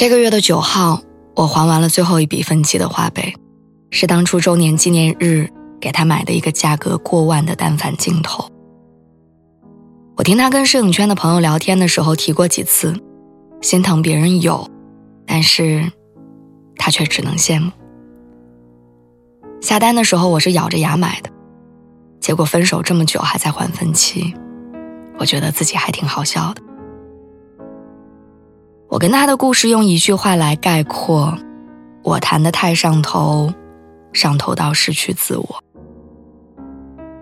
[0.00, 1.02] 这个月的九号，
[1.36, 3.34] 我还完了最后一笔分期的花呗，
[3.90, 5.46] 是当初周年纪念日
[5.78, 8.50] 给他买的一个价格过万的单反镜头。
[10.16, 12.98] 我听他跟摄影圈的朋友聊天的时候提过几次，
[13.60, 14.66] 心疼别人有，
[15.26, 15.92] 但是
[16.76, 17.70] 他却只能羡慕。
[19.60, 21.28] 下单的时候我是咬着牙买的，
[22.20, 24.32] 结果分手这么久还在还分期，
[25.18, 26.62] 我觉得自己还挺好笑的。
[28.90, 31.32] 我跟他的故事用一句话来概括：
[32.02, 33.52] 我谈的太上头，
[34.12, 35.62] 上头到失去自我。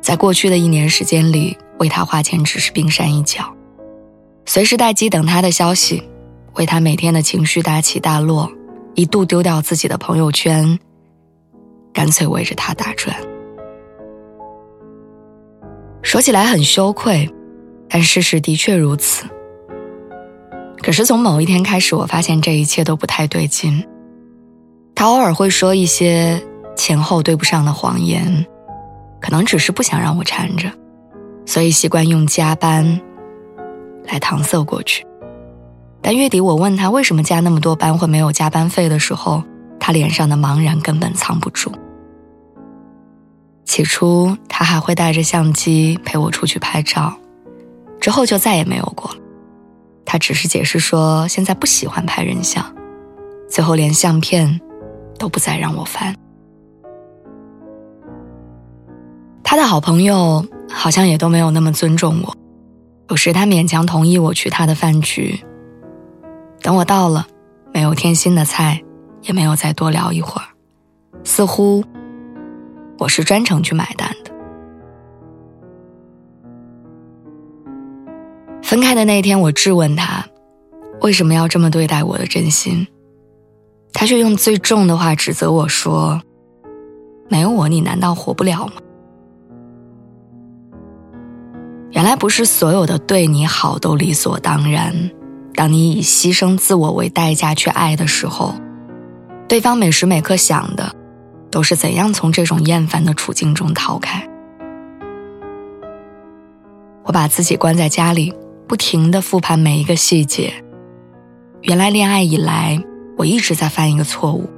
[0.00, 3.44] 在过去的一年时间里，为他花钱只是冰山一角，
[4.44, 6.02] 随时待机等他的消息，
[6.54, 8.50] 为他每天的情绪大起大落，
[8.96, 10.76] 一度丢掉自己的朋友圈，
[11.92, 13.16] 干脆围着他打转。
[16.02, 17.32] 说起来很羞愧，
[17.88, 19.24] 但事实的确如此。
[20.82, 23.82] 可是从某一天开始，我发现这一切都不太对劲。
[24.94, 26.42] 他偶尔会说一些
[26.76, 28.44] 前后对不上的谎言，
[29.20, 30.70] 可能只是不想让我缠着，
[31.46, 33.00] 所以习惯用加班
[34.06, 35.06] 来搪塞过去。
[36.00, 39.42] 但月底我问他为什么加那么多班会没有加班费的时候，
[39.78, 41.72] 他脸上的茫然根本藏不住。
[43.64, 47.14] 起初他还会带着相机陪我出去拍照，
[48.00, 49.16] 之后就再也没有过了。
[50.12, 52.62] 他只是解释说，现在不喜欢拍人像，
[53.48, 54.60] 最后连相片
[55.18, 56.14] 都不再让我翻。
[59.42, 62.36] 他的好朋友好像也都没有那么尊重我，
[63.08, 65.42] 有时他勉强同意我去他的饭局，
[66.60, 67.26] 等我到了，
[67.72, 68.82] 没有添新的菜，
[69.22, 70.48] 也没有再多聊一会儿，
[71.24, 71.82] 似乎
[72.98, 74.14] 我是专程去买单。
[78.72, 80.24] 分开的那一天，我质问他，
[81.02, 82.86] 为什么要这么对待我的真心？
[83.92, 86.22] 他却用最重的话指责我说
[87.28, 88.72] ：“没有我，你难道活不了吗？”
[91.92, 95.10] 原来不是所有的对你好都理所当然。
[95.52, 98.54] 当你以牺牲自我为代价去爱的时候，
[99.46, 100.90] 对方每时每刻想的，
[101.50, 104.26] 都是怎样从这种厌烦的处境中逃开。
[107.02, 108.32] 我把自己关在家里。
[108.72, 110.50] 不停的复盘每一个细节。
[111.60, 112.82] 原来恋爱以来，
[113.18, 114.48] 我一直在犯一个错误。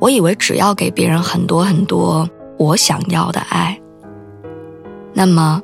[0.00, 2.26] 我以为只要给别人很多很多
[2.58, 3.78] 我想要的爱，
[5.12, 5.60] 那么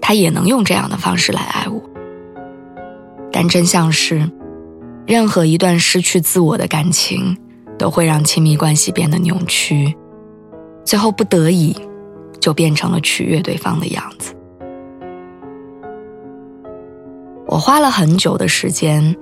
[0.00, 1.82] 他也能用这样的方式来爱我。
[3.30, 4.26] 但真相是，
[5.06, 7.36] 任何一段失去自我的感情，
[7.78, 9.94] 都会让亲密关系变得扭曲，
[10.82, 11.76] 最后不得已，
[12.40, 14.34] 就变成了取悦对方的样子。
[17.58, 19.16] 我花了很久的时间，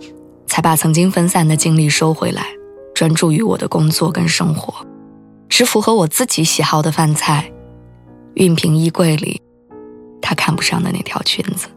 [0.47, 2.49] 才把曾经分散的精力收回来，
[2.95, 4.87] 专注于我的工作跟生活，
[5.49, 7.51] 吃符合我自己喜好的饭菜，
[8.35, 9.41] 熨平衣柜里
[10.21, 11.69] 他看不上的那条裙子，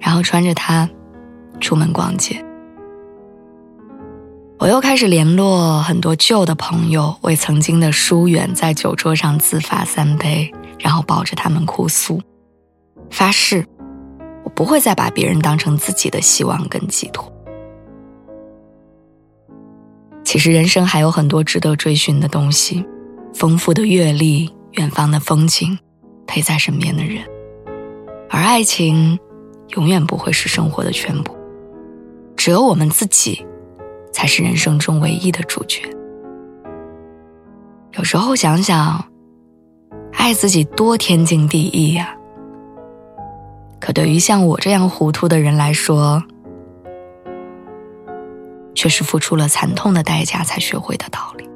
[0.00, 0.90] 然后穿着它
[1.60, 2.44] 出门逛街。
[4.58, 12.20] 我又开始联络很多旧的朋友，为曾经的疏远在酒桌上自罚三杯，然后抱着他们哭诉，
[13.12, 13.64] 发誓。
[14.44, 17.30] 我不会再把别人当成自己的希望跟寄托。
[20.24, 22.84] 其实人生还有很多值得追寻的东西，
[23.34, 25.76] 丰富的阅历、远方的风景、
[26.26, 27.24] 陪在身边的人，
[28.28, 29.18] 而爱情
[29.70, 31.36] 永远不会是生活的全部。
[32.36, 33.44] 只有我们自己，
[34.12, 35.82] 才是人生中唯一的主角。
[37.98, 39.04] 有时候想想，
[40.12, 42.16] 爱自己多天经地义呀。
[43.80, 46.22] 可对于像我这样糊涂的人来说，
[48.74, 51.48] 却是付出了惨痛的代价才学会的道理。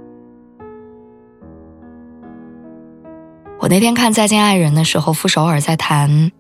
[3.61, 6.33] 我那天看《再见爱人》的时候，傅首尔在谈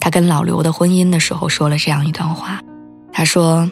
[0.00, 2.60] 他跟老刘的婚姻的时候，说了这样一段话。
[3.12, 3.70] 他说：“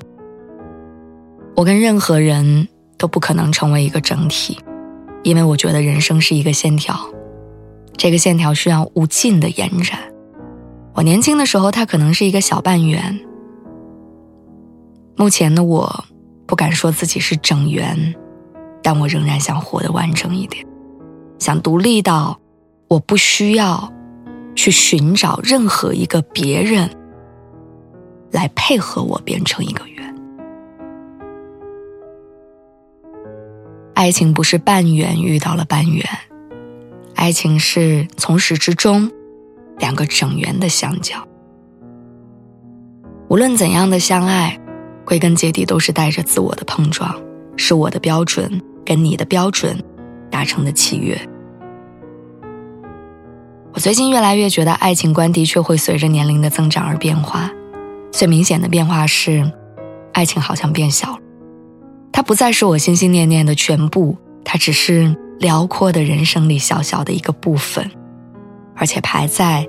[1.56, 4.58] 我跟任何人都不可能成为一个整体，
[5.24, 6.96] 因为我觉得人生是一个线条，
[7.96, 9.98] 这个线条需要无尽的延展。”
[10.94, 13.18] 我年轻的时候，他可能是一个小半圆，
[15.16, 16.04] 目前的我，
[16.46, 18.14] 不敢说自己是整圆，
[18.82, 20.66] 但我仍然想活得完整一点，
[21.38, 22.38] 想独立到
[22.88, 23.90] 我不需要
[24.54, 26.90] 去寻找任何一个别人
[28.30, 30.14] 来配合我变成一个圆。
[33.94, 36.06] 爱情不是半圆遇到了半圆，
[37.14, 39.10] 爱情是从始至终
[39.82, 41.17] 两个整圆的相交。
[43.29, 44.56] 无论怎样的相爱，
[45.05, 47.12] 归根结底都是带着自我的碰撞，
[47.56, 49.76] 是我的标准跟你的标准
[50.31, 51.20] 达成的契约。
[53.75, 57.50] 我最近越来越觉得，爱情观的确会随着年龄的增长而变化。
[58.12, 59.50] 最明显的变化是，
[60.12, 61.19] 爱情好像变小了，
[62.12, 67.90] 它不再是我心心念念的全部，它只是辽阔的人生里小小的一个部分，
[68.76, 69.67] 而且排在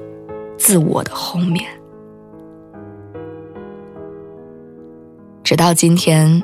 [0.64, 1.66] 自我的后面。
[5.44, 6.42] 直到今天，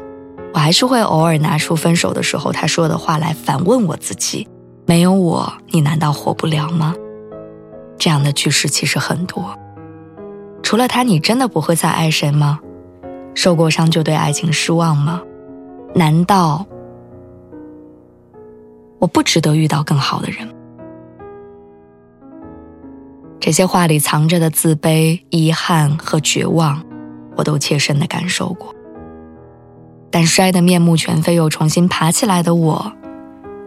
[0.53, 4.45] 我还是会偶尔拿出分手的时候他说的话来反问我自己：
[4.85, 6.93] 没有我，你难道活不了吗？
[7.97, 9.57] 这样的句式其实很多。
[10.61, 12.59] 除了他，你真的不会再爱谁吗？
[13.33, 15.21] 受过伤就对爱情失望吗？
[15.95, 16.65] 难道
[18.99, 20.45] 我不值得遇到更好的人？
[23.39, 26.83] 这些话里藏着的自卑、遗憾和绝望，
[27.35, 28.75] 我都切身的感受过。
[30.11, 32.91] 但摔得面目全非又重新爬起来的我，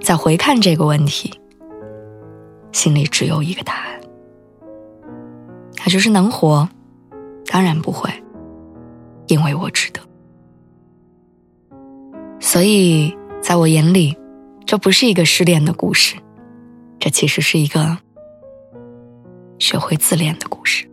[0.03, 1.33] 再回看这个问题，
[2.73, 4.01] 心里只有一个答案，
[5.79, 6.69] 那就是能活，
[7.47, 8.11] 当然不会，
[9.29, 10.01] 因为我值得。
[12.41, 14.17] 所以，在我眼里，
[14.67, 16.17] 这不是一个失恋的故事，
[16.99, 17.99] 这其实是一个
[19.63, 20.92] 学会自恋的故事。